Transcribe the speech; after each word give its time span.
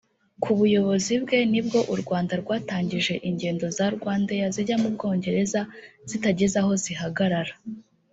Ku 0.43 0.51
buyobozi 0.59 1.13
bwe 1.23 1.37
ni 1.51 1.61
bwo 1.65 1.79
u 1.93 1.95
Rwanda 2.01 2.33
rwatangije 2.41 3.13
ingendo 3.29 3.65
za 3.77 3.85
Rwandair 3.95 4.47
zijya 4.55 4.75
mu 4.83 4.89
Bwongereza 4.95 5.61
zitagize 6.09 6.55
aho 6.61 6.71
zihagarara 6.83 7.53